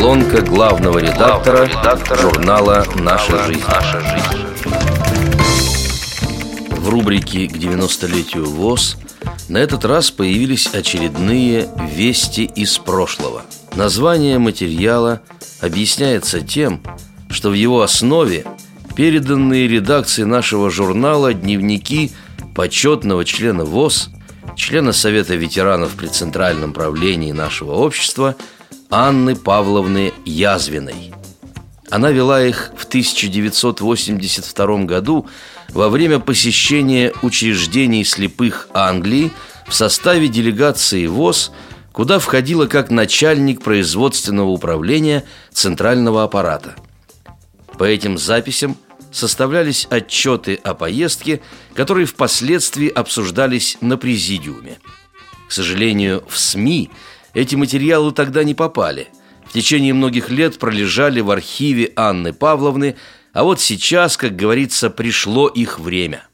Колонка 0.00 0.42
главного 0.42 1.00
редактора, 1.00 1.66
редактора 1.66 2.22
журнала 2.22 2.86
«Наша 2.94 3.42
жизнь». 3.46 3.64
«Наша 3.66 4.00
жизнь». 4.00 4.46
В 6.70 6.88
рубрике 6.88 7.48
«К 7.48 7.56
90-летию 7.56 8.44
ВОЗ» 8.44 8.96
на 9.48 9.58
этот 9.58 9.84
раз 9.84 10.12
появились 10.12 10.68
очередные 10.72 11.68
«Вести 11.92 12.44
из 12.44 12.78
прошлого». 12.78 13.42
Название 13.74 14.38
материала 14.38 15.20
объясняется 15.60 16.42
тем, 16.42 16.80
что 17.28 17.50
в 17.50 17.54
его 17.54 17.82
основе 17.82 18.46
переданные 18.94 19.66
редакции 19.66 20.22
нашего 20.22 20.70
журнала 20.70 21.34
дневники 21.34 22.12
почетного 22.54 23.24
члена 23.24 23.64
ВОЗ, 23.64 24.10
члена 24.54 24.92
Совета 24.92 25.34
ветеранов 25.34 25.90
при 25.96 26.06
Центральном 26.06 26.72
правлении 26.72 27.32
нашего 27.32 27.72
общества 27.72 28.36
Анны 28.90 29.36
Павловны 29.36 30.14
Язвиной. 30.24 31.12
Она 31.90 32.10
вела 32.10 32.42
их 32.42 32.72
в 32.76 32.84
1982 32.84 34.84
году 34.84 35.28
во 35.70 35.90
время 35.90 36.20
посещения 36.20 37.12
учреждений 37.22 38.04
слепых 38.04 38.68
Англии 38.72 39.30
в 39.66 39.74
составе 39.74 40.28
делегации 40.28 41.06
ВОЗ, 41.06 41.52
куда 41.92 42.18
входила 42.18 42.66
как 42.66 42.90
начальник 42.90 43.62
производственного 43.62 44.48
управления 44.48 45.24
центрального 45.52 46.24
аппарата. 46.24 46.74
По 47.78 47.84
этим 47.84 48.16
записям 48.16 48.76
составлялись 49.12 49.86
отчеты 49.90 50.58
о 50.64 50.72
поездке, 50.72 51.42
которые 51.74 52.06
впоследствии 52.06 52.88
обсуждались 52.88 53.76
на 53.82 53.98
президиуме. 53.98 54.78
К 55.48 55.52
сожалению, 55.52 56.24
в 56.28 56.38
СМИ 56.38 56.90
эти 57.38 57.54
материалы 57.54 58.12
тогда 58.12 58.44
не 58.44 58.54
попали– 58.54 59.08
в 59.48 59.52
течение 59.52 59.94
многих 59.94 60.28
лет 60.28 60.58
пролежали 60.58 61.20
в 61.20 61.30
архиве 61.30 61.92
Анны 61.96 62.34
Павловны, 62.34 62.96
а 63.32 63.44
вот 63.44 63.60
сейчас, 63.60 64.16
как 64.16 64.36
говорится, 64.36 64.90
пришло 64.90 65.48
их 65.48 65.78
время. 65.78 66.26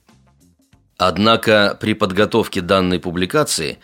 Однако 0.99 1.79
при 1.81 1.95
подготовке 1.95 2.61
данной 2.61 2.99
публикации 2.99 3.79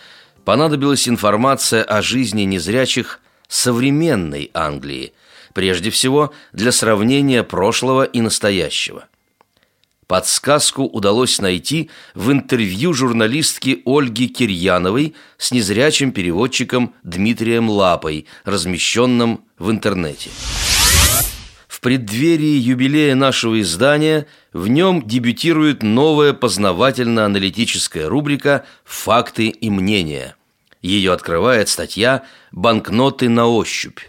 понадобилась 0.45 1.09
информация 1.09 1.85
о 1.85 2.03
жизни 2.03 2.43
незрячих 2.43 3.21
современной 3.47 4.51
Англии, 4.53 5.13
прежде 5.55 5.91
всего 5.91 6.33
для 6.53 6.73
сравнения 6.73 7.45
прошлого 7.45 8.03
и 8.03 8.21
настоящего. 8.21 9.07
Подсказку 10.11 10.83
удалось 10.83 11.41
найти 11.41 11.89
в 12.17 12.33
интервью 12.33 12.93
журналистки 12.93 13.81
Ольги 13.87 14.27
Кирьяновой 14.27 15.15
с 15.39 15.53
незрячим 15.53 16.11
переводчиком 16.11 16.97
Дмитрием 17.05 17.71
Лапой, 17.71 18.27
размещенном 18.45 19.45
в 19.61 19.71
интернете. 19.71 20.31
В 21.69 21.79
преддверии 21.79 22.59
юбилея 22.59 23.15
нашего 23.15 23.61
издания 23.61 24.27
в 24.53 24.67
нем 24.67 25.07
дебютирует 25.07 25.85
новая 25.85 26.33
познавательно-аналитическая 26.33 28.09
рубрика 28.09 28.67
«Факты 28.83 29.47
и 29.47 29.71
мнения». 29.71 30.35
Ее 30.83 31.13
открывает 31.13 31.69
статья 31.69 32.25
«Банкноты 32.51 33.29
на 33.29 33.47
ощупь». 33.47 34.01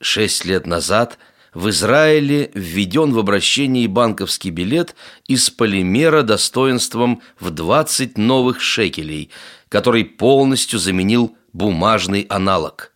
Шесть 0.00 0.46
лет 0.46 0.66
назад– 0.66 1.18
в 1.54 1.70
Израиле 1.70 2.50
введен 2.54 3.12
в 3.12 3.18
обращении 3.18 3.86
банковский 3.86 4.50
билет 4.50 4.94
из 5.26 5.50
полимера 5.50 6.22
достоинством 6.22 7.22
в 7.38 7.50
20 7.50 8.18
новых 8.18 8.60
шекелей, 8.60 9.30
который 9.68 10.04
полностью 10.04 10.78
заменил 10.78 11.36
бумажный 11.52 12.22
аналог. 12.22 12.90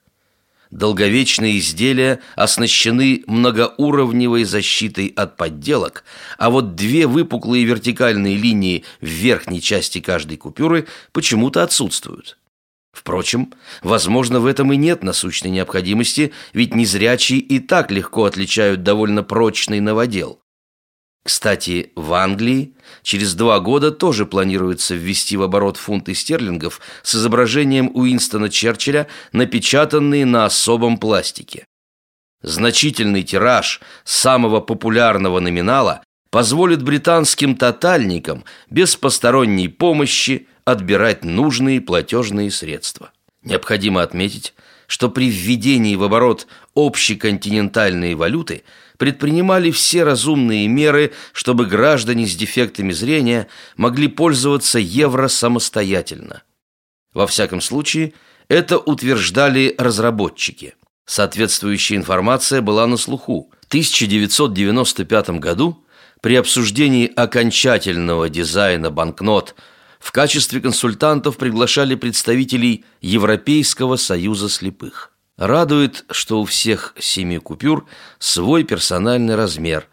Долговечные 0.70 1.58
изделия 1.58 2.20
оснащены 2.36 3.22
многоуровневой 3.26 4.44
защитой 4.44 5.06
от 5.16 5.38
подделок, 5.38 6.04
а 6.36 6.50
вот 6.50 6.74
две 6.74 7.06
выпуклые 7.06 7.64
вертикальные 7.64 8.36
линии 8.36 8.84
в 9.00 9.06
верхней 9.06 9.62
части 9.62 10.00
каждой 10.00 10.36
купюры 10.36 10.86
почему-то 11.12 11.62
отсутствуют. 11.62 12.36
Впрочем, 12.98 13.54
возможно, 13.80 14.40
в 14.40 14.46
этом 14.46 14.72
и 14.72 14.76
нет 14.76 15.04
насущной 15.04 15.52
необходимости, 15.52 16.32
ведь 16.52 16.74
незрячие 16.74 17.38
и 17.38 17.60
так 17.60 17.92
легко 17.92 18.24
отличают 18.24 18.82
довольно 18.82 19.22
прочный 19.22 19.78
новодел. 19.78 20.40
Кстати, 21.24 21.92
в 21.94 22.12
Англии 22.12 22.74
через 23.04 23.34
два 23.34 23.60
года 23.60 23.92
тоже 23.92 24.26
планируется 24.26 24.96
ввести 24.96 25.36
в 25.36 25.42
оборот 25.42 25.76
фунты 25.76 26.12
стерлингов 26.12 26.80
с 27.04 27.14
изображением 27.14 27.92
Уинстона 27.94 28.50
Черчилля, 28.50 29.06
напечатанные 29.30 30.26
на 30.26 30.44
особом 30.44 30.98
пластике. 30.98 31.66
Значительный 32.42 33.22
тираж 33.22 33.80
самого 34.02 34.58
популярного 34.58 35.38
номинала 35.38 36.02
позволит 36.30 36.82
британским 36.82 37.54
тотальникам 37.54 38.44
без 38.68 38.96
посторонней 38.96 39.68
помощи 39.68 40.48
отбирать 40.70 41.24
нужные 41.24 41.80
платежные 41.80 42.50
средства. 42.50 43.12
Необходимо 43.42 44.02
отметить, 44.02 44.54
что 44.86 45.10
при 45.10 45.30
введении 45.30 45.96
в 45.96 46.02
оборот 46.02 46.46
общеконтинентальной 46.74 48.14
валюты 48.14 48.64
предпринимали 48.96 49.70
все 49.70 50.02
разумные 50.04 50.66
меры, 50.66 51.12
чтобы 51.32 51.66
граждане 51.66 52.26
с 52.26 52.34
дефектами 52.34 52.92
зрения 52.92 53.48
могли 53.76 54.08
пользоваться 54.08 54.78
евро 54.78 55.28
самостоятельно. 55.28 56.42
Во 57.14 57.26
всяком 57.26 57.60
случае, 57.60 58.12
это 58.48 58.78
утверждали 58.78 59.74
разработчики. 59.78 60.74
Соответствующая 61.06 61.96
информация 61.96 62.60
была 62.60 62.86
на 62.86 62.96
слуху. 62.96 63.50
В 63.62 63.66
1995 63.68 65.30
году 65.30 65.84
при 66.20 66.34
обсуждении 66.34 67.10
окончательного 67.14 68.28
дизайна 68.28 68.90
банкнот 68.90 69.54
в 69.98 70.12
качестве 70.12 70.60
консультантов 70.60 71.36
приглашали 71.36 71.94
представителей 71.94 72.84
Европейского 73.00 73.96
союза 73.96 74.48
слепых. 74.48 75.12
Радует, 75.36 76.04
что 76.10 76.40
у 76.40 76.44
всех 76.44 76.94
семи 76.98 77.38
купюр 77.38 77.86
свой 78.18 78.64
персональный 78.64 79.36
размер, 79.36 79.86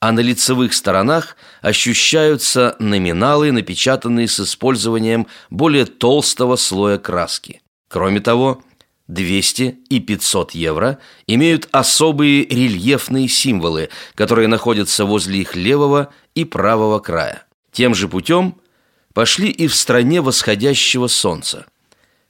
а 0.00 0.12
на 0.12 0.20
лицевых 0.20 0.72
сторонах 0.72 1.36
ощущаются 1.60 2.74
номиналы, 2.78 3.52
напечатанные 3.52 4.26
с 4.26 4.40
использованием 4.40 5.26
более 5.50 5.84
толстого 5.84 6.56
слоя 6.56 6.98
краски. 6.98 7.60
Кроме 7.88 8.20
того, 8.20 8.62
200 9.08 9.78
и 9.88 10.00
500 10.00 10.52
евро 10.52 10.98
имеют 11.26 11.68
особые 11.72 12.46
рельефные 12.46 13.28
символы, 13.28 13.90
которые 14.14 14.48
находятся 14.48 15.04
возле 15.04 15.40
их 15.40 15.54
левого 15.54 16.12
и 16.34 16.44
правого 16.44 17.00
края. 17.00 17.44
Тем 17.72 17.94
же 17.94 18.08
путем 18.08 18.56
пошли 19.20 19.50
и 19.50 19.66
в 19.66 19.74
стране 19.74 20.22
восходящего 20.22 21.06
солнца. 21.06 21.66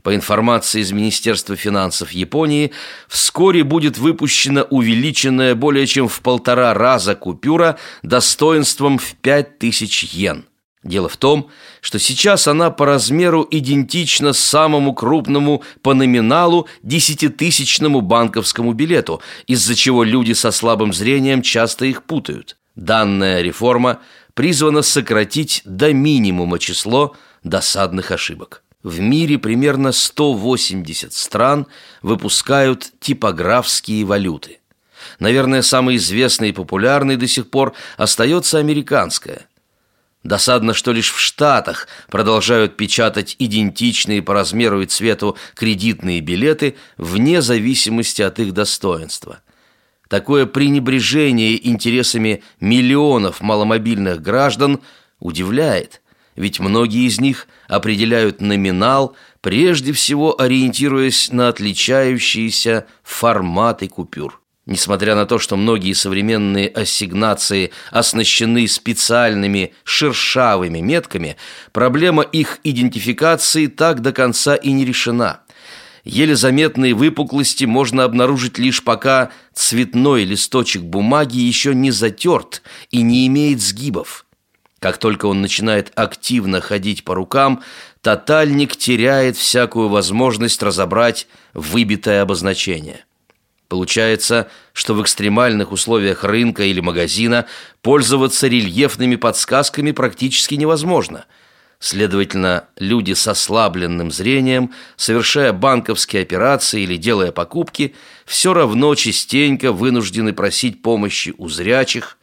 По 0.03 0.13
информации 0.13 0.81
из 0.81 0.91
Министерства 0.91 1.55
финансов 1.55 2.11
Японии, 2.11 2.73
вскоре 3.07 3.63
будет 3.63 3.97
выпущена 3.97 4.65
увеличенная 4.65 5.55
более 5.55 5.87
чем 5.87 6.09
в 6.09 6.21
полтора 6.21 6.75
раза 6.75 7.15
купюра 7.15 7.79
достоинством 8.03 8.99
в 8.99 9.15
5000 9.23 10.03
йен. 10.03 10.47
Дело 10.83 11.09
в 11.09 11.17
том, 11.17 11.49
что 11.81 12.01
сейчас 12.01 12.49
она 12.49 12.73
по 12.73 12.87
размеру 12.87 13.47
идентична 13.49 14.33
самому 14.33 14.93
крупному 14.93 15.63
по 15.83 15.95
номиналу 15.95 16.67
десятитысячному 16.83 18.01
банковскому 18.01 18.73
билету, 18.73 19.23
из-за 19.47 19.77
чего 19.77 20.03
люди 20.03 20.33
со 20.33 20.51
слабым 20.51 20.93
зрением 20.93 21.43
часто 21.43 21.85
их 21.85 22.03
путают. 22.03 22.57
Данная 22.75 23.43
реформа 23.43 24.01
призвана 24.35 24.83
сократить 24.83 25.63
до 25.65 25.93
минимума 25.93 26.59
число 26.59 27.17
досадных 27.43 28.11
ошибок. 28.11 28.63
В 28.83 29.01
мире 29.01 29.39
примерно 29.39 29.93
180 29.93 31.13
стран 31.13 31.67
выпускают 32.03 32.93
типографские 33.01 34.05
валюты. 34.05 34.61
Наверное, 35.19 35.63
самой 35.63 35.97
известной 35.97 36.51
и 36.51 36.53
популярной 36.53 37.17
до 37.17 37.27
сих 37.27 37.51
пор 37.51 37.75
остается 37.97 38.59
американская. 38.59 39.47
Досадно, 40.23 40.75
что 40.75 40.93
лишь 40.93 41.13
в 41.13 41.19
Штатах 41.19 41.89
продолжают 42.09 42.77
печатать 42.77 43.37
идентичные 43.39 44.23
по 44.23 44.35
размеру 44.35 44.83
и 44.83 44.87
цвету 44.87 45.37
кредитные 45.55 46.21
билеты 46.21 46.77
вне 46.99 47.41
зависимости 47.41 48.21
от 48.23 48.39
их 48.39 48.53
достоинства– 48.53 49.41
Такое 50.11 50.45
пренебрежение 50.45 51.69
интересами 51.69 52.43
миллионов 52.59 53.41
маломобильных 53.41 54.21
граждан 54.21 54.81
удивляет, 55.21 56.03
ведь 56.35 56.59
многие 56.59 57.07
из 57.07 57.21
них 57.21 57.47
определяют 57.69 58.41
номинал, 58.41 59.15
прежде 59.41 59.93
всего 59.93 60.41
ориентируясь 60.41 61.31
на 61.31 61.47
отличающиеся 61.47 62.87
форматы 63.05 63.87
купюр. 63.87 64.41
Несмотря 64.67 65.15
на 65.15 65.27
то, 65.27 65.39
что 65.39 65.57
многие 65.57 65.93
современные 65.93 66.67
ассигнации 66.67 67.71
оснащены 67.93 68.67
специальными 68.67 69.75
шершавыми 69.85 70.81
метками, 70.81 71.37
проблема 71.71 72.25
их 72.25 72.59
идентификации 72.65 73.69
так 73.69 74.03
до 74.03 74.13
конца 74.13 74.57
и 74.57 74.73
не 74.73 74.85
решена– 74.85 75.43
еле 76.05 76.37
заметные 76.37 76.95
выпуклости 76.95 77.65
можно 77.65 78.05
обнаружить 78.05 78.59
лишь 78.59 78.83
пока 78.83 79.31
цветной 79.53 80.25
листочек 80.25 80.83
бумаги 80.83 81.39
еще 81.39 81.75
не 81.75 81.91
затерт 81.91 82.63
и 82.91 83.03
не 83.03 83.27
имеет 83.27 83.61
сгибов. 83.61 84.27
Как 84.79 84.97
только 84.97 85.27
он 85.27 85.43
начинает 85.43 85.93
активно 85.95 86.61
ходить 86.63 87.05
по 87.05 87.15
рукам, 87.15 87.63
тотальник 88.01 88.77
теряет 88.77 89.37
всякую 89.37 89.89
возможность 89.89 90.63
разобрать 90.63 91.27
выбитое 91.53 92.23
обозначение. 92.23 93.05
Получается, 93.69 94.51
что 94.73 94.95
в 94.95 95.03
экстремальных 95.03 95.71
условиях 95.71 96.25
рынка 96.25 96.65
или 96.65 96.81
магазина 96.81 97.47
пользоваться 97.83 98.49
рельефными 98.49 99.15
подсказками 99.15 99.93
практически 99.93 100.57
невозможно. 100.57 101.27
Следовательно, 101.83 102.65
люди 102.77 103.15
с 103.15 103.27
ослабленным 103.27 104.13
зрением, 104.13 104.75
совершая 104.97 105.55
банковские 105.55 106.21
операции 106.21 106.83
или 106.83 106.97
делая 106.97 107.33
покупки, 107.33 107.95
все 108.27 108.53
равно 108.53 108.95
частенько 108.95 109.73
вынуждены 109.73 110.35
просить 110.35 110.83
помощи 110.83 111.35
у 111.39 111.49
зрячих, 111.49 112.19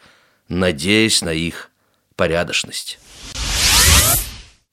надеясь 0.47 1.23
на 1.23 1.33
их 1.33 1.71
порядочность. 2.15 2.99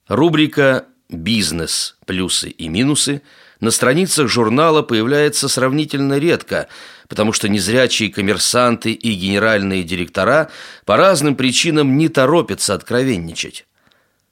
Рубрика 0.06 0.84
«Бизнес. 1.08 1.96
Плюсы 2.04 2.50
и 2.50 2.68
минусы» 2.68 3.22
на 3.60 3.70
страницах 3.70 4.28
журнала 4.28 4.82
появляется 4.82 5.48
сравнительно 5.48 6.18
редко, 6.18 6.68
потому 7.08 7.32
что 7.32 7.48
незрячие 7.48 8.12
коммерсанты 8.12 8.92
и 8.92 9.14
генеральные 9.14 9.82
директора 9.82 10.50
по 10.84 10.98
разным 10.98 11.36
причинам 11.36 11.96
не 11.96 12.10
торопятся 12.10 12.74
откровенничать. 12.74 13.64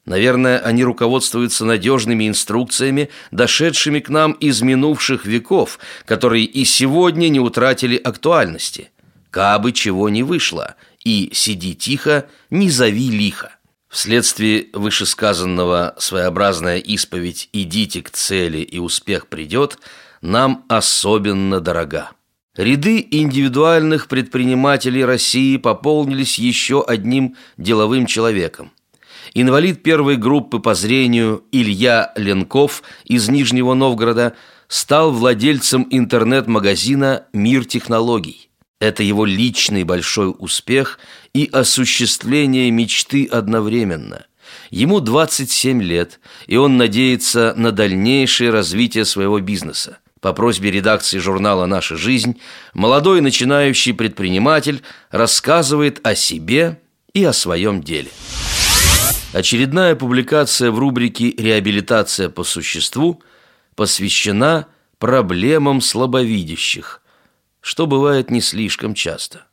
Наверное, 0.05 0.59
они 0.59 0.85
руководствуются 0.85 1.65
надежными 1.65 2.29
инструкциями, 2.29 3.09
дошедшими 3.31 4.01
к 4.01 4.09
нам 4.09 4.33
из 4.33 4.61
минувших 4.63 5.27
веков, 5.27 5.79
которые 6.05 6.45
и 6.45 6.65
сегодня 6.65 7.29
не 7.29 7.41
утратили 7.41 7.97
актуальности. 7.97 8.91
Кабы 9.31 9.73
чего 9.73 10.09
не 10.09 10.23
вышло– 10.23 10.75
и 11.05 11.31
«сиди 11.33 11.75
тихо, 11.75 12.29
не 12.51 12.71
зови 12.71 13.11
лихо». 13.11 13.57
Вследствие 13.89 14.69
вышесказанного 14.73 15.95
своеобразная 15.99 16.79
исповедь 16.79 17.49
«идите 17.53 18.03
к 18.03 18.11
цели, 18.11 18.59
и 18.59 18.79
успех 18.79 19.27
придет» 19.29 19.79
нам 20.23 20.65
особенно 20.69 21.61
дорога. 21.61 22.13
Ряды 22.57 23.05
индивидуальных 23.11 24.07
предпринимателей 24.07 25.05
России 25.05 25.57
пополнились 25.57 26.39
еще 26.39 26.85
одним 26.85 27.35
деловым 27.57 28.07
человеком. 28.07 28.71
Инвалид 29.35 29.83
первой 29.83 30.17
группы 30.17 30.59
по 30.59 30.75
зрению 30.75 31.45
Илья 31.53 32.13
Ленков 32.17 32.83
из 33.05 33.31
Нижнего 33.31 33.73
Новгорода 33.73 34.35
стал 34.69 35.11
владельцем 35.11 35.87
интернет-магазина 35.91 37.25
«Мир 37.33 37.65
технологий». 37.65 38.51
Это 38.79 39.03
его 39.03 39.25
личный 39.25 39.85
большой 39.85 40.35
успех 40.39 40.99
и 41.33 41.49
осуществление 41.51 42.71
мечты 42.71 43.27
одновременно. 43.27 44.27
Ему 44.71 45.01
27 45.01 45.83
лет, 45.83 46.21
и 46.47 46.57
он 46.57 46.77
надеется 46.77 47.55
на 47.57 47.73
дальнейшее 47.73 48.51
развитие 48.51 49.07
своего 49.07 49.41
бизнеса. 49.41 49.99
По 50.21 50.35
просьбе 50.35 50.71
редакции 50.71 51.19
журнала 51.19 51.65
«Наша 51.65 51.97
жизнь» 51.97 52.39
молодой 52.75 53.23
начинающий 53.23 53.95
предприниматель 53.95 54.83
рассказывает 55.11 56.07
о 56.07 56.15
себе 56.15 56.81
и 57.15 57.25
о 57.25 57.33
своем 57.33 57.83
деле. 57.83 58.11
Очередная 59.33 59.97
публикация 59.97 60.71
в 60.71 60.79
рубрике 60.79 61.31
«Реабилитация 61.31 62.29
по 62.29 62.45
существу» 62.45 63.23
посвящена 63.75 64.67
проблемам 64.99 65.81
слабовидящих, 65.81 67.01
что 67.63 67.87
бывает 67.87 68.31
не 68.31 68.43
слишком 68.43 68.93
часто. 68.93 69.47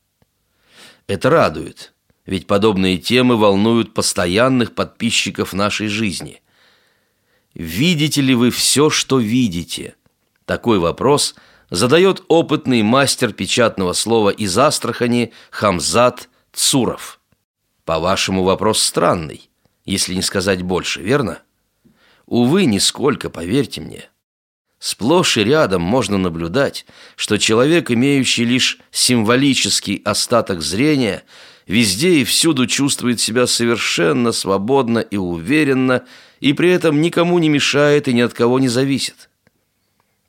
Это 1.08 1.30
радует, 1.30 1.94
ведь 2.26 2.46
подобные 2.46 2.98
темы 2.98 3.38
волнуют 3.38 3.94
постоянных 3.94 4.76
подписчиков 4.76 5.54
нашей 5.54 5.88
жизни. 5.88 6.42
Видите 7.54 8.20
ли 8.20 8.36
вы 8.36 8.52
все, 8.52 8.90
что 8.90 9.18
видите? 9.18 9.96
Такой 10.44 10.80
вопрос 10.80 11.36
задает 11.70 12.22
опытный 12.28 12.84
мастер 12.84 13.32
печатного 13.32 13.94
слова 13.94 14.30
из 14.30 14.58
Астрахани 14.58 15.32
Хамзат 15.52 16.28
Цуров. 16.52 17.22
По-вашему, 17.86 18.44
вопрос 18.44 18.84
странный, 18.84 19.49
если 19.90 20.14
не 20.14 20.22
сказать 20.22 20.62
больше, 20.62 21.02
верно? 21.02 21.40
Увы, 22.26 22.66
нисколько, 22.66 23.30
поверьте 23.30 23.82
мне. 23.82 24.10
Сплошь 24.78 25.38
и 25.38 25.44
рядом 25.44 25.82
можно 25.82 26.18
наблюдать, 26.18 26.86
что 27.16 27.38
человек, 27.38 27.92
имеющий 27.92 28.46
лишь 28.46 28.80
символический 28.92 30.02
остаток 30.06 30.62
зрения, 30.62 31.24
везде 31.68 32.20
и 32.20 32.24
всюду 32.24 32.68
чувствует 32.68 33.20
себя 33.20 33.48
совершенно 33.48 34.32
свободно 34.32 35.00
и 35.00 35.18
уверенно, 35.18 36.06
и 36.40 36.54
при 36.54 36.70
этом 36.70 37.02
никому 37.02 37.40
не 37.40 37.50
мешает 37.50 38.08
и 38.08 38.14
ни 38.14 38.22
от 38.22 38.34
кого 38.34 38.60
не 38.60 38.70
зависит. 38.70 39.30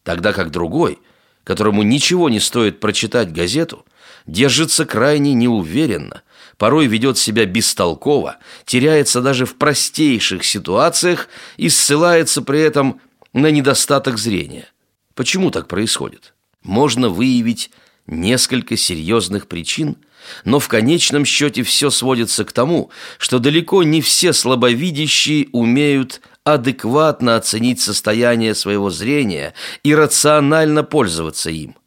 Тогда 0.02 0.32
как 0.32 0.50
другой, 0.50 0.98
которому 1.44 1.82
ничего 1.82 2.28
не 2.28 2.40
стоит 2.40 2.80
прочитать 2.80 3.32
газету, 3.32 3.84
держится 4.26 4.86
крайне 4.86 5.34
неуверенно, 5.34 6.22
порой 6.60 6.88
ведет 6.88 7.16
себя 7.16 7.46
бестолково, 7.46 8.36
теряется 8.66 9.22
даже 9.22 9.46
в 9.46 9.56
простейших 9.56 10.44
ситуациях 10.44 11.30
и 11.56 11.70
ссылается 11.70 12.42
при 12.42 12.60
этом 12.60 13.00
на 13.32 13.50
недостаток 13.50 14.18
зрения. 14.18 14.68
Почему 15.14 15.50
так 15.50 15.68
происходит? 15.68 16.34
Можно 16.62 17.08
выявить 17.08 17.70
несколько 18.06 18.76
серьезных 18.76 19.46
причин, 19.46 19.96
но 20.44 20.58
в 20.58 20.68
конечном 20.68 21.24
счете 21.24 21.62
все 21.62 21.88
сводится 21.88 22.44
к 22.44 22.52
тому, 22.52 22.90
что 23.16 23.38
далеко 23.38 23.82
не 23.82 24.02
все 24.02 24.34
слабовидящие 24.34 25.48
умеют 25.52 26.20
адекватно 26.44 27.36
оценить 27.36 27.80
состояние 27.80 28.54
своего 28.54 28.90
зрения 28.90 29.54
и 29.82 29.94
рационально 29.94 30.84
пользоваться 30.84 31.48
им. 31.48 31.79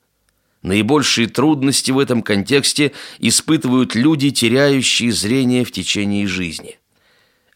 Наибольшие 0.63 1.27
трудности 1.27 1.91
в 1.91 1.99
этом 1.99 2.23
контексте 2.23 2.93
испытывают 3.19 3.95
люди, 3.95 4.31
теряющие 4.31 5.11
зрение 5.11 5.65
в 5.65 5.71
течение 5.71 6.25
жизни. 6.25 6.79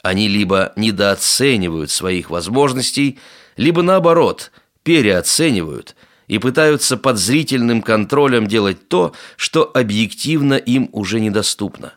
Они 0.03 0.27
либо 0.27 0.73
недооценивают 0.75 1.89
своих 1.89 2.29
возможностей, 2.29 3.17
либо 3.55 3.81
наоборот, 3.81 4.51
переоценивают 4.83 5.95
и 6.27 6.37
пытаются 6.37 6.97
под 6.97 7.17
зрительным 7.17 7.81
контролем 7.81 8.45
делать 8.47 8.89
то, 8.89 9.13
что 9.37 9.71
объективно 9.73 10.55
им 10.55 10.89
уже 10.91 11.21
недоступно. 11.21 11.93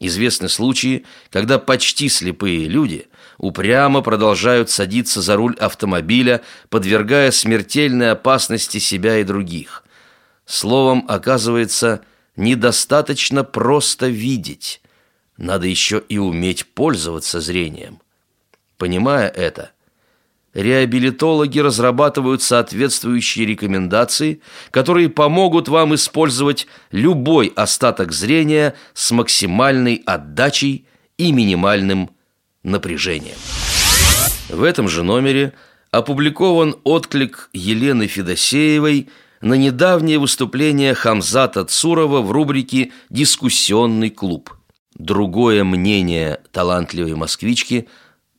Известны 0.00 0.48
случаи, 0.48 1.04
когда 1.30 1.58
почти 1.58 2.08
слепые 2.08 2.66
люди 2.66 3.08
упрямо 3.36 4.00
продолжают 4.00 4.70
садиться 4.70 5.20
за 5.20 5.36
руль 5.36 5.54
автомобиля, 5.56 6.40
подвергая 6.70 7.30
смертельной 7.30 8.12
опасности 8.12 8.78
себя 8.78 9.18
и 9.18 9.24
других. 9.24 9.84
Словом, 10.50 11.04
оказывается, 11.08 12.04
недостаточно 12.34 13.44
просто 13.44 14.08
видеть. 14.08 14.82
Надо 15.36 15.66
еще 15.66 16.02
и 16.08 16.18
уметь 16.18 16.66
пользоваться 16.66 17.40
зрением. 17.40 18.00
Понимая 18.76 19.28
это– 19.28 19.70
реабилитологи 20.54 21.60
разрабатывают 21.60 22.42
соответствующие 22.42 23.46
рекомендации, 23.46 24.40
которые 24.70 25.08
помогут 25.08 25.68
вам 25.68 25.94
использовать 25.94 26.66
любой 26.90 27.52
остаток 27.54 28.10
зрения 28.10 28.74
с 28.92 29.12
максимальной 29.12 30.02
отдачей 30.04 30.86
и 31.16 31.30
минимальным 31.30 32.10
напряжением. 32.64 33.36
В 34.48 34.64
этом 34.64 34.88
же 34.88 35.04
номере 35.04 35.52
опубликован 35.92 36.74
отклик 36.82 37.48
Елены 37.52 38.08
Федосеевой 38.08 39.08
на 39.40 39.54
недавнее 39.54 40.18
выступление 40.18 40.94
Хамзата 40.94 41.64
Цурова 41.64 42.20
в 42.20 42.30
рубрике 42.30 42.92
«Дискуссионный 43.08 44.10
клуб». 44.10 44.54
Другое 44.94 45.64
мнение 45.64 46.40
талантливой 46.52 47.14
москвички 47.14 47.88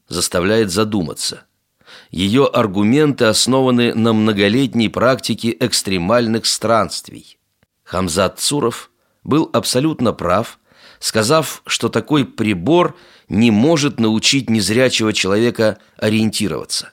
заставляет 0.07 0.71
задуматься– 0.71 1.45
ее 2.11 2.45
аргументы 2.45 3.25
основаны 3.25 3.93
на 3.93 4.13
многолетней 4.13 4.89
практике 4.89 5.55
экстремальных 5.59 6.45
странствий. 6.45 7.37
Хамзат 7.83 8.39
Цуров 8.39 8.91
был 9.23 9.49
абсолютно 9.53 10.13
прав, 10.13 10.59
сказав, 10.99 11.61
что 11.65 11.89
такой 11.89 12.25
прибор 12.25 12.97
не 13.29 13.49
может 13.49 13.99
научить 13.99 14.49
незрячего 14.49 15.13
человека 15.13 15.77
ориентироваться. 15.97 16.91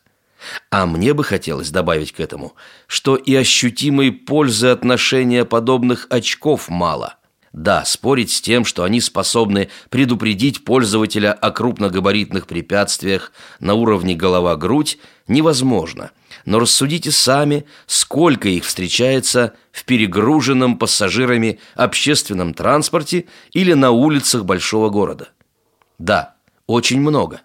А 0.71 0.87
мне 0.87 1.15
бы 1.15 1.25
хотелось 1.25 1.71
добавить 1.71 2.13
к 2.13 2.21
этому, 2.21 2.55
что 2.87 3.17
и 3.17 3.35
ощутимой 3.35 4.13
пользы 4.13 4.69
отношения 4.69 5.45
подобных 5.45 6.07
очков 6.11 6.69
мало. 6.69 7.15
Да, 7.53 7.85
спорить 7.85 8.31
с 8.31 8.41
тем, 8.41 8.65
что 8.65 8.85
они 8.85 9.01
способны 9.01 9.69
предупредить 9.89 10.65
пользователя 10.65 11.33
о 11.33 11.51
крупногабаритных 11.51 12.47
препятствиях 12.47 13.33
на 13.59 13.75
уровне 13.75 14.15
голова-грудь, 14.15 14.99
невозможно. 15.27 16.11
но 16.45 16.61
рассудите 16.61 17.11
сами, 17.11 17.65
сколько 17.87 18.49
их 18.49 18.65
встречается 18.65 19.55
в 19.73 19.85
перегруженном 19.85 20.79
пассажирами 20.79 21.59
общественном 21.75 22.55
транспорте 22.55 23.27
или 23.53 23.73
на 23.73 23.91
улицах 23.91 24.45
большого 24.45 24.89
города. 24.89 25.29
Да, 25.99 26.37
очень 26.67 27.01
много. 27.01 27.41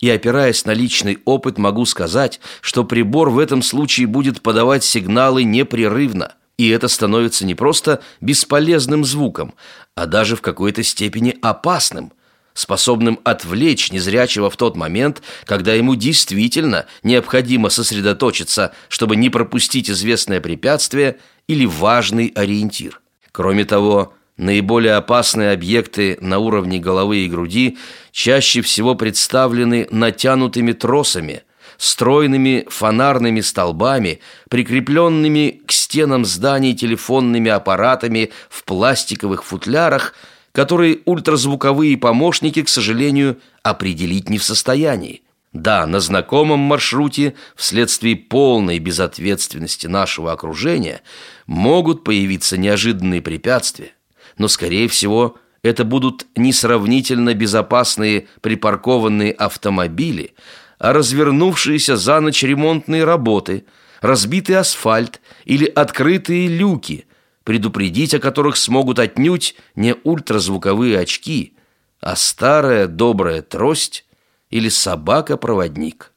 И 0.00 0.08
опираясь 0.10 0.64
на 0.64 0.72
личный 0.72 1.18
опыт, 1.24 1.58
могу 1.58 1.84
сказать, 1.84 2.40
что 2.60 2.84
прибор 2.84 3.30
в 3.30 3.38
этом 3.38 3.62
случае 3.62 4.06
будет 4.06 4.42
подавать 4.42 4.84
сигналы 4.84 5.44
непрерывно. 5.44 6.34
И 6.56 6.68
это 6.68 6.88
становится 6.88 7.46
не 7.46 7.54
просто 7.54 8.02
бесполезным 8.20 9.04
звуком, 9.04 9.54
а 9.94 10.06
даже 10.06 10.34
в 10.34 10.40
какой-то 10.42 10.82
степени 10.82 11.36
опасным, 11.40 12.12
способным 12.52 13.20
отвлечь 13.22 13.92
незрячего 13.92 14.50
в 14.50 14.56
тот 14.56 14.76
момент, 14.76 15.22
когда 15.44 15.74
ему 15.74 15.94
действительно 15.94 16.86
необходимо 17.04 17.68
сосредоточиться, 17.68 18.74
чтобы 18.88 19.14
не 19.14 19.30
пропустить 19.30 19.88
известное 19.88 20.40
препятствие 20.40 21.18
или 21.46 21.64
важный 21.64 22.32
ориентир. 22.34 23.00
Кроме 23.30 23.64
того, 23.64 24.14
наиболее 24.38 24.94
опасные 24.94 25.52
объекты 25.52 26.16
на 26.22 26.38
уровне 26.38 26.78
головы 26.78 27.18
и 27.18 27.28
груди 27.28 27.76
чаще 28.10 28.62
всего 28.62 28.94
представлены 28.94 29.86
натянутыми 29.90 30.72
тросами, 30.72 31.42
стройными 31.76 32.64
фонарными 32.68 33.42
столбами, 33.42 34.20
прикрепленными 34.48 35.60
к 35.66 35.72
стенам 35.72 36.24
зданий 36.24 36.74
телефонными 36.74 37.50
аппаратами 37.50 38.30
в 38.48 38.64
пластиковых 38.64 39.44
футлярах– 39.44 40.14
которые 40.58 41.02
ультразвуковые 41.04 41.96
помощники, 41.96 42.64
к 42.64 42.68
сожалению, 42.68 43.38
определить 43.62 44.28
не 44.28 44.38
в 44.38 44.42
состоянии. 44.42 45.22
Да, 45.52 45.86
на 45.86 46.00
знакомом 46.00 46.58
маршруте 46.58 47.34
вследствие 47.54 48.16
полной 48.16 48.80
безответственности 48.80 49.86
нашего 49.86 50.32
окружения 50.32 51.00
могут 51.46 52.02
появиться 52.02 52.56
неожиданные 52.56 53.22
препятствия, 53.22 53.92
но, 54.38 54.48
скорее 54.48 54.88
всего, 54.88 55.36
это 55.62 55.84
будут 55.84 56.26
несравнительно 56.36 57.34
безопасные 57.34 58.28
припаркованные 58.40 59.32
автомобили, 59.32 60.34
а 60.78 60.92
развернувшиеся 60.92 61.96
за 61.96 62.20
ночь 62.20 62.42
ремонтные 62.42 63.04
работы, 63.04 63.64
разбитый 64.00 64.56
асфальт 64.56 65.20
или 65.44 65.66
открытые 65.66 66.46
люки, 66.46 67.06
предупредить 67.42 68.14
о 68.14 68.20
которых 68.20 68.56
смогут 68.56 68.98
отнюдь 68.98 69.56
не 69.74 69.94
ультразвуковые 70.04 71.00
очки, 71.00 71.54
а 72.00 72.14
старая 72.14 72.86
добрая 72.86 73.42
трость 73.42 74.04
или 74.50 74.68
собака-проводник. 74.68 76.12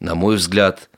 На 0.00 0.14
мой 0.14 0.36
взгляд, 0.36 0.90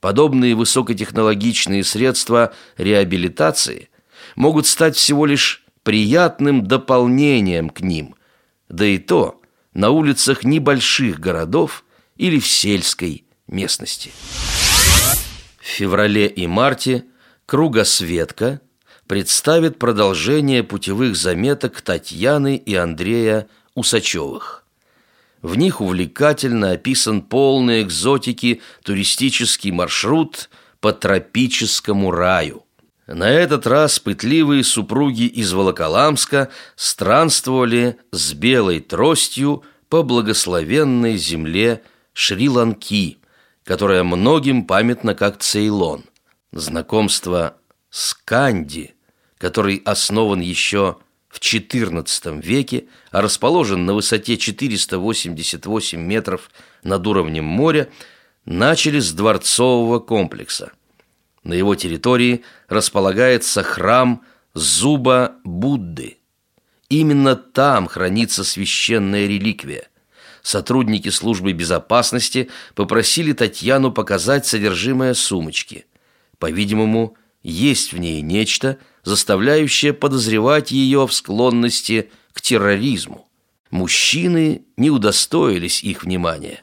подобные 0.00 0.54
высокотехнологичные 0.54 1.82
средства 1.82 2.52
реабилитации 2.76 3.88
могут 4.36 4.66
стать 4.66 4.96
всего 4.96 5.24
лишь 5.24 5.64
приятным 5.88 6.66
дополнением 6.66 7.70
к 7.70 7.80
ним, 7.80 8.14
да 8.68 8.84
и 8.84 8.98
то 8.98 9.40
на 9.72 9.88
улицах 9.88 10.44
небольших 10.44 11.18
городов 11.18 11.82
или 12.16 12.38
в 12.38 12.46
сельской 12.46 13.24
местности. 13.46 14.10
В 15.58 15.64
феврале 15.64 16.26
и 16.26 16.46
марте 16.46 17.06
кругосветка– 17.46 18.60
представит 19.06 19.78
продолжение 19.78 20.62
путевых 20.62 21.16
заметок 21.16 21.80
Татьяны 21.80 22.56
и 22.56 22.74
Андрея 22.74 23.48
Усачевых. 23.74 24.66
В 25.40 25.56
них 25.56 25.80
увлекательно 25.80 26.72
описан 26.72 27.22
полный 27.22 27.80
экзотики 27.80 28.60
туристический 28.82 29.70
маршрут 29.70 30.50
по 30.80 30.92
тропическому 30.92 32.10
раю. 32.10 32.66
На 33.08 33.28
этот 33.28 33.66
раз 33.66 33.98
пытливые 33.98 34.62
супруги 34.62 35.22
из 35.22 35.52
Волоколамска 35.52 36.50
странствовали 36.76 37.96
с 38.12 38.32
белой 38.34 38.78
тростью 38.78 39.64
по 39.88 40.04
благословенной 40.04 41.16
земле 41.16 41.82
Шри-Ланки, 42.12 43.18
которая 43.64 44.04
многим 44.04 44.64
памятна 44.64 45.16
как 45.16 45.38
Цейлон. 45.38 46.04
Знакомство 46.52 47.56
с 47.90 48.14
Канди– 48.14 48.94
который 49.38 49.80
основан 49.84 50.40
еще 50.40 50.98
в 51.28 51.40
XIV 51.40 52.42
веке, 52.42 52.86
а 53.10 53.22
расположен 53.22 53.86
на 53.86 53.94
высоте 53.94 54.36
488 54.36 56.00
метров 56.00 56.50
над 56.82 57.06
уровнем 57.06 57.44
моря, 57.44 57.88
начали 58.44 58.98
с 58.98 59.12
дворцового 59.12 60.00
комплекса. 60.00 60.72
На 61.48 61.54
его 61.54 61.74
территории 61.74 62.44
располагается 62.68 63.62
храм 63.62 64.20
Зуба 64.52 65.36
Будды. 65.44 66.18
Именно 66.90 67.36
там 67.36 67.86
хранится 67.86 68.44
священная 68.44 69.26
реликвия. 69.26 69.88
Сотрудники 70.42 71.08
службы 71.08 71.54
безопасности 71.54 72.50
попросили 72.74 73.32
Татьяну 73.32 73.92
показать 73.92 74.44
содержимое 74.44 75.14
сумочки. 75.14 75.86
По-видимому, 76.38 77.16
есть 77.42 77.94
в 77.94 77.98
ней 77.98 78.20
нечто, 78.20 78.76
заставляющее 79.02 79.94
подозревать 79.94 80.70
ее 80.70 81.06
в 81.06 81.14
склонности 81.14 82.10
к 82.34 82.42
терроризму. 82.42 83.26
Мужчины 83.70 84.66
не 84.76 84.90
удостоились 84.90 85.82
их 85.82 86.04
внимания. 86.04 86.62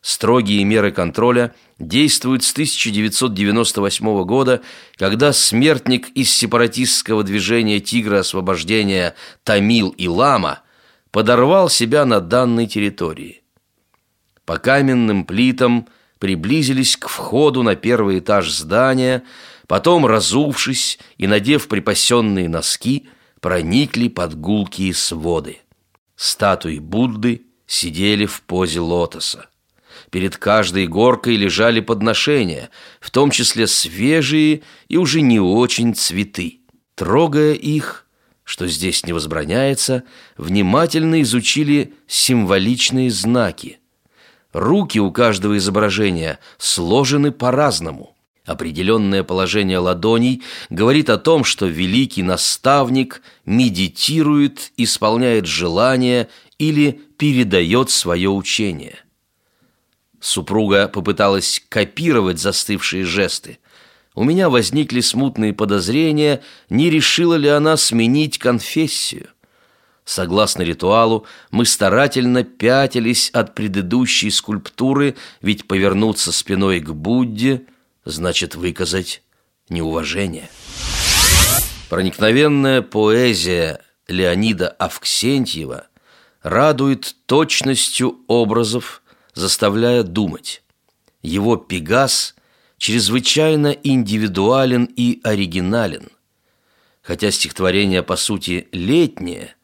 Строгие 0.00 0.64
меры 0.64 0.92
контроля 0.92 1.54
действуют 1.78 2.42
с 2.42 2.52
1998 2.52 4.24
года, 4.24 4.62
когда 4.96 5.32
смертник 5.32 6.08
из 6.10 6.34
сепаратистского 6.34 7.22
движения 7.22 7.80
«Тигра 7.80 8.20
освобождения» 8.20 9.14
Тамил 9.44 9.90
и 9.90 10.08
Лама 10.08 10.60
подорвал 11.10 11.68
себя 11.68 12.06
на 12.06 12.20
данной 12.20 12.66
территории. 12.66 13.42
По 14.46 14.58
каменным 14.58 15.24
плитам 15.24 15.86
приблизились 16.18 16.96
к 16.96 17.08
входу 17.08 17.62
на 17.62 17.76
первый 17.76 18.20
этаж 18.20 18.50
здания– 18.50 19.22
Потом, 19.70 20.04
разувшись 20.04 20.98
и 21.16 21.28
надев 21.28 21.68
припасенные 21.68 22.48
носки, 22.48 23.08
проникли 23.40 24.08
под 24.08 24.34
гулкие 24.34 24.92
своды. 24.94 25.60
Статуи 26.16 26.80
Будды 26.80 27.42
сидели 27.68 28.26
в 28.26 28.42
позе 28.42 28.80
лотоса. 28.80 29.48
Перед 30.10 30.36
каждой 30.36 30.86
горкой 30.86 31.36
лежали 31.36 31.80
подношения, 31.80 32.70
в 33.00 33.10
том 33.10 33.30
числе 33.30 33.66
свежие 33.66 34.62
и 34.88 34.96
уже 34.96 35.20
не 35.20 35.38
очень 35.38 35.94
цветы. 35.94 36.60
Трогая 36.96 37.54
их, 37.54 38.06
что 38.42 38.66
здесь 38.66 39.06
не 39.06 39.12
возбраняется, 39.12 40.02
внимательно 40.36 41.22
изучили 41.22 41.94
символичные 42.08 43.10
знаки. 43.10 43.78
Руки 44.52 44.98
у 44.98 45.12
каждого 45.12 45.56
изображения 45.56 46.40
сложены 46.58 47.30
по-разному– 47.30 48.16
Определенное 48.46 49.22
положение 49.22 49.78
ладоней 49.78 50.42
говорит 50.70 51.08
о 51.08 51.18
том, 51.18 51.44
что 51.44 51.66
великий 51.66 52.24
наставник 52.24 53.22
медитирует, 53.44 54.72
исполняет 54.76 55.46
желания 55.46 56.28
или 56.58 57.00
передает 57.16 57.90
свое 57.90 58.28
учение. 58.28 59.04
Супруга 60.20 60.88
попыталась 60.88 61.62
копировать 61.68 62.38
застывшие 62.38 63.04
жесты. 63.04 63.58
У 64.14 64.24
меня 64.24 64.50
возникли 64.50 65.00
смутные 65.00 65.52
подозрения, 65.52 66.42
не 66.68 66.90
решила 66.90 67.34
ли 67.34 67.48
она 67.48 67.76
сменить 67.76 68.38
конфессию. 68.38 69.28
Согласно 70.04 70.62
ритуалу, 70.62 71.26
мы 71.50 71.64
старательно 71.64 72.44
пятились 72.44 73.30
от 73.30 73.54
предыдущей 73.54 74.30
скульптуры, 74.30 75.16
ведь 75.40 75.66
повернуться 75.66 76.32
спиной 76.32 76.80
к 76.80 76.90
Будде– 76.90 77.62
значит 78.04 78.54
выказать 78.54 79.22
неуважение. 79.68 80.48
Проникновенная 81.88 82.82
поэзия 82.82 83.80
Леонида 84.06 84.68
Авксентьева 84.68 85.86
радует 86.42 87.16
точностью 87.26 88.20
образов, 88.28 89.02
заставляя 89.34 90.02
думать. 90.02 90.62
Его 91.22 91.56
«Пегас» 91.56 92.34
чрезвычайно 92.78 93.68
индивидуален 93.68 94.84
и 94.84 95.20
оригинален. 95.22 96.08
Хотя 97.02 97.30
стихотворение, 97.30 98.02
по 98.02 98.16
сути, 98.16 98.68
летнее, 98.72 99.54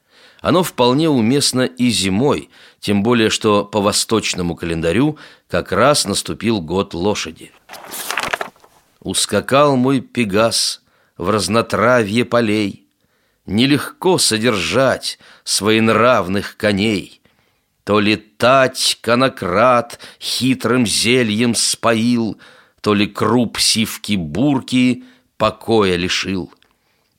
оно 0.40 0.62
вполне 0.62 1.08
уместно 1.08 1.62
и 1.62 1.90
зимой, 1.90 2.50
тем 2.78 3.02
более 3.02 3.30
что 3.30 3.64
по 3.64 3.80
восточному 3.80 4.54
календарю 4.54 5.18
как 5.48 5.72
раз 5.72 6.04
наступил 6.04 6.60
год 6.60 6.94
лошади. 6.94 7.52
Ускакал 9.00 9.76
мой 9.76 10.00
пегас 10.00 10.82
в 11.16 11.30
разнотравье 11.30 12.24
полей. 12.24 12.86
Нелегко 13.46 14.18
содержать 14.18 15.18
своенравных 15.44 16.56
коней. 16.56 17.20
То 17.86 18.00
летать 18.00 18.98
конократ 19.00 20.00
хитрым 20.20 20.84
зельем 20.86 21.54
споил, 21.54 22.36
то 22.80 22.94
ли 22.94 23.06
круп 23.06 23.60
сивки-бурки 23.60 25.04
покоя 25.38 25.94
лишил. 25.94 26.52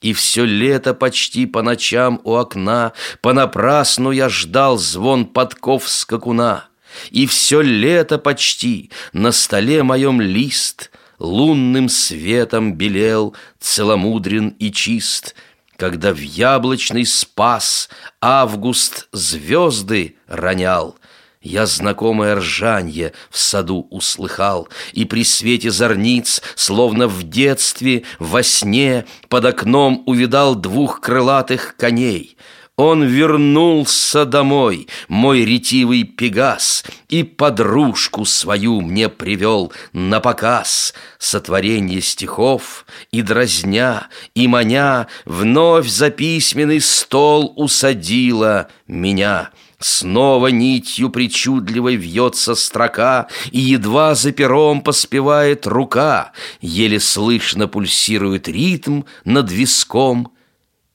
И 0.01 0.11
все 0.11 0.43
лето 0.43 0.93
почти 0.93 1.45
по 1.45 1.61
ночам 1.61 2.19
у 2.25 2.33
окна 2.33 2.91
Понапрасну 3.21 4.11
я 4.11 4.27
ждал 4.27 4.77
звон 4.77 5.27
подков 5.27 5.87
скакуна. 5.87 6.65
И 7.11 7.27
все 7.27 7.61
лето 7.61 8.17
почти 8.17 8.91
на 9.13 9.31
столе 9.31 9.83
моем 9.83 10.19
лист 10.19 10.91
Лунным 11.19 11.89
светом 11.89 12.73
белел, 12.73 13.35
целомудрен 13.59 14.49
и 14.59 14.71
чист, 14.71 15.33
Когда 15.77 16.11
в 16.11 16.19
яблочный 16.19 17.05
спас 17.05 17.89
август 18.19 19.07
звезды 19.11 20.15
ронял— 20.27 20.97
я 21.39 21.65
знакомое 21.65 22.35
ржанье 22.35 23.13
в 23.29 23.37
саду 23.37 23.87
услыхал, 23.89 24.67
И 24.91 25.05
при 25.05 25.23
свете 25.23 25.71
зорниц, 25.71 26.41
словно 26.55 27.07
в 27.07 27.23
детстве, 27.23 28.03
во 28.19 28.43
сне 28.43 29.05
Под 29.29 29.45
окном 29.45 30.03
увидал 30.07 30.55
двух 30.55 30.99
крылатых 30.99 31.75
коней. 31.77 32.37
Он 32.77 33.03
вернулся 33.03 34.23
домой, 34.23 34.87
мой 35.07 35.43
ретивый 35.43 36.03
пегас, 36.03 36.83
И 37.09 37.23
подружку 37.23 38.23
свою 38.23 38.81
мне 38.81 39.09
привел 39.09 39.73
на 39.93 40.19
показ. 40.19 40.93
Сотворение 41.17 42.01
стихов 42.01 42.85
и 43.11 43.23
дразня, 43.23 44.09
и 44.35 44.47
маня 44.47 45.07
Вновь 45.25 45.87
за 45.87 46.11
письменный 46.11 46.79
стол 46.79 47.51
усадила 47.55 48.69
меня— 48.87 49.49
Снова 49.79 50.47
нитью 50.47 51.11
причудливой 51.11 51.95
вьется 51.95 52.55
строка, 52.55 53.27
И 53.51 53.59
едва 53.59 54.15
за 54.15 54.31
пером 54.31 54.81
поспевает 54.81 55.67
рука, 55.67 56.31
Еле 56.61 56.99
слышно 56.99 57.67
пульсирует 57.67 58.47
ритм 58.47 59.03
над 59.23 59.51
виском, 59.51 60.31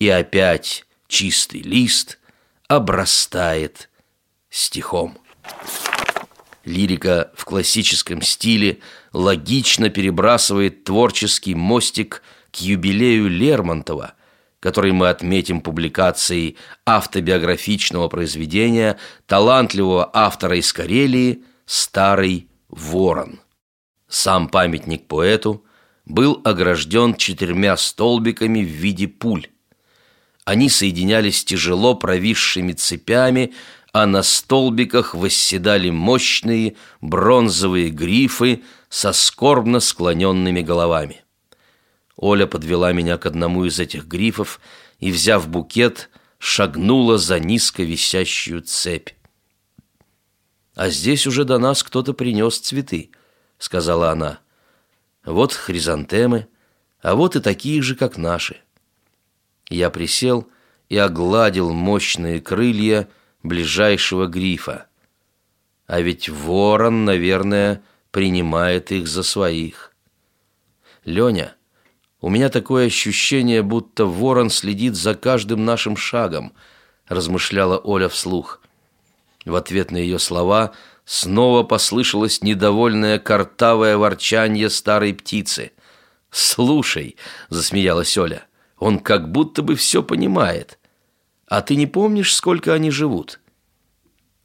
И 0.00 0.08
опять 0.08 0.84
чистый 1.12 1.60
лист 1.60 2.18
обрастает 2.68 3.90
стихом. 4.48 5.18
Лирика 6.64 7.30
в 7.36 7.44
классическом 7.44 8.22
стиле 8.22 8.78
логично 9.12 9.90
перебрасывает 9.90 10.84
творческий 10.84 11.54
мостик 11.54 12.22
к 12.50 12.56
юбилею 12.56 13.28
Лермонтова– 13.28 14.14
который 14.62 14.92
мы 14.92 15.08
отметим 15.08 15.60
публикацией 15.60 16.56
автобиографичного 16.86 18.06
произведения 18.06 18.96
талантливого 19.26 20.08
автора 20.14 20.56
из 20.56 20.72
Карелии 20.72 21.42
«Старый 21.66 22.48
ворон». 22.68 23.40
Сам 24.06 24.48
памятник 24.48 25.08
поэту 25.08 25.64
был 26.04 26.40
огражден 26.44 27.16
четырьмя 27.16 27.76
столбиками 27.76 28.60
в 28.60 28.68
виде 28.68 29.08
пуль. 29.08 29.48
Они 30.44 30.68
соединялись 30.68 31.44
тяжело 31.44 31.94
провисшими 31.94 32.72
цепями, 32.72 33.54
а 33.92 34.06
на 34.06 34.22
столбиках 34.22 35.14
восседали 35.14 35.90
мощные 35.90 36.76
бронзовые 37.00 37.90
грифы 37.90 38.62
со 38.88 39.12
скорбно 39.12 39.80
склоненными 39.80 40.62
головами. 40.62 41.22
Оля 42.16 42.46
подвела 42.46 42.92
меня 42.92 43.18
к 43.18 43.26
одному 43.26 43.64
из 43.66 43.78
этих 43.78 44.06
грифов 44.06 44.60
и, 44.98 45.12
взяв 45.12 45.48
букет, 45.48 46.10
шагнула 46.38 47.18
за 47.18 47.38
низко 47.38 47.82
висящую 47.82 48.62
цепь. 48.62 49.10
«А 50.74 50.88
здесь 50.88 51.26
уже 51.26 51.44
до 51.44 51.58
нас 51.58 51.82
кто-то 51.82 52.14
принес 52.14 52.58
цветы»,— 52.58 53.10
сказала 53.58 54.10
она. 54.10 54.40
«Вот 55.24 55.52
хризантемы, 55.52 56.48
а 57.00 57.14
вот 57.14 57.36
и 57.36 57.40
такие 57.40 57.82
же, 57.82 57.94
как 57.94 58.16
наши». 58.16 58.62
Я 59.72 59.88
присел 59.88 60.48
и 60.90 60.98
огладил 60.98 61.72
мощные 61.72 62.42
крылья 62.42 63.08
ближайшего 63.42 64.26
грифа. 64.26 64.86
А 65.86 66.02
ведь 66.02 66.28
ворон, 66.28 67.06
наверное, 67.06 67.82
принимает 68.10 68.92
их 68.92 69.08
за 69.08 69.22
своих. 69.22 69.94
«Леня», 71.06 71.54
у 72.20 72.28
меня 72.28 72.50
такое 72.50 72.86
ощущение, 72.86 73.62
будто 73.62 74.04
ворон 74.04 74.50
следит 74.50 74.94
за 74.94 75.14
каждым 75.14 75.64
нашим 75.64 75.96
шагом, 75.96 76.52
размышляла 77.08 77.78
Оля 77.78 78.10
вслух. 78.10 78.60
В 79.46 79.54
ответ 79.56 79.90
на 79.90 79.96
ее 79.96 80.18
слова 80.18 80.72
снова 81.06 81.62
послышалось 81.62 82.42
недовольное 82.42 83.18
картавое 83.18 83.96
ворчание 83.96 84.68
старой 84.68 85.14
птицы. 85.14 85.72
«Слушай»,— 86.30 87.16
засмеялась 87.48 88.18
Оля,— 88.18 88.46
«он 88.82 88.98
как 88.98 89.30
будто 89.30 89.62
бы 89.62 89.76
все 89.76 90.02
понимает. 90.02 90.78
А 91.46 91.62
ты 91.62 91.76
не 91.76 91.86
помнишь, 91.86 92.34
сколько 92.34 92.74
они 92.74 92.90
живут?» 92.90 93.40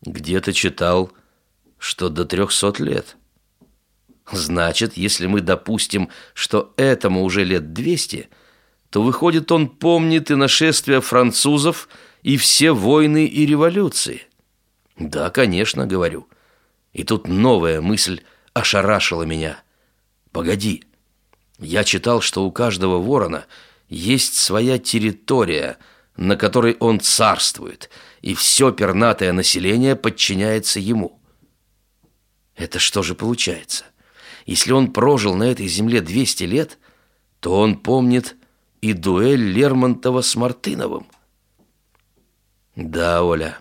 «Где-то 0.03 0.53
читал, 0.53 1.11
что 1.79 2.09
до 2.09 2.23
трехсот 2.23 2.79
лет». 2.79 3.17
Значит, 4.31 4.95
если 4.95 5.25
мы 5.25 5.41
допустим, 5.41 6.09
что 6.35 6.73
этому 6.77 7.23
уже 7.23 7.45
лет 7.45 7.73
двести, 7.73 8.29
то 8.91 9.01
выходит, 9.01 9.51
он 9.51 9.69
помнит 9.69 10.29
и 10.29 10.35
нашествие 10.35 11.01
французов, 11.01 11.89
и 12.21 12.37
все 12.37 12.73
войны 12.73 13.25
и 13.25 13.45
революции. 13.45 14.27
Да, 14.99 15.31
конечно, 15.31 15.87
говорю. 15.87 16.27
И 16.93 17.03
тут 17.03 17.27
новая 17.27 17.81
мысль 17.81 18.21
ошарашила 18.53 19.23
меня. 19.23 19.59
Погоди. 20.31 20.83
Я 21.57 21.83
читал, 21.83 22.21
что 22.21 22.45
у 22.45 22.51
каждого 22.51 23.01
ворона 23.01 23.45
есть 23.87 24.35
своя 24.35 24.77
территория, 24.79 25.77
на 26.15 26.35
которой 26.35 26.75
он 26.79 26.99
царствует, 26.99 27.89
и 28.21 28.33
все 28.33 28.71
пернатое 28.71 29.31
население 29.33 29.95
подчиняется 29.95 30.79
ему. 30.79 31.21
Это 32.55 32.79
что 32.79 33.03
же 33.03 33.15
получается? 33.15 33.85
Если 34.45 34.71
он 34.71 34.91
прожил 34.91 35.35
на 35.35 35.43
этой 35.43 35.67
земле 35.67 36.01
200 36.01 36.43
лет, 36.43 36.79
то 37.39 37.59
он 37.59 37.77
помнит 37.77 38.35
и 38.81 38.93
дуэль 38.93 39.51
Лермонтова 39.51 40.21
с 40.21 40.35
Мартыновым. 40.35 41.07
Да, 42.75 43.23
Оля, 43.23 43.59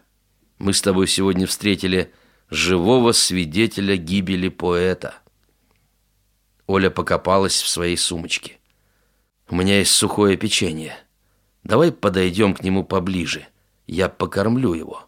мы 0.58 0.72
с 0.72 0.82
тобой 0.82 1.08
сегодня 1.08 1.46
встретили 1.46 2.12
живого 2.50 3.12
свидетеля 3.12 3.96
гибели 3.96 4.48
поэта. 4.48 5.14
Оля 6.66 6.90
покопалась 6.90 7.60
в 7.60 7.68
своей 7.68 7.96
сумочке. 7.96 8.58
У 9.48 9.54
меня 9.54 9.78
есть 9.78 9.92
сухое 9.92 10.36
печенье. 10.36 10.96
Давай 11.62 11.92
подойдем 11.92 12.54
к 12.54 12.62
нему 12.62 12.84
поближе. 12.84 13.46
Я 13.86 14.08
покормлю 14.08 14.74
его. 14.74 15.04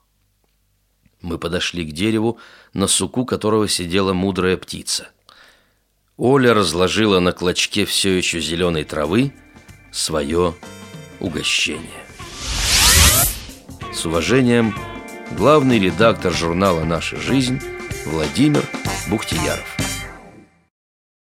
Мы 1.21 1.39
подошли 1.39 1.85
к 1.85 1.93
дереву, 1.93 2.39
на 2.73 2.87
суку 2.87 3.25
которого 3.25 3.67
сидела 3.69 4.13
мудрая 4.13 4.57
птица. 4.57 5.09
Оля 6.17 6.55
разложила 6.55 7.21
на 7.21 7.33
клочке 7.33 7.85
все 7.85 8.17
еще 8.17 8.41
зеленой 8.41 8.85
травы 8.85 9.33
свое 9.93 10.55
угощение. 11.21 12.05
С 13.93 14.07
уважением, 14.07 14.75
главный 15.33 15.81
редактор 15.81 16.33
журнала 16.33 16.85
«Наша 16.85 17.17
жизнь» 17.17 17.61
Владимир 18.05 18.65
Бухтияров. 19.09 19.88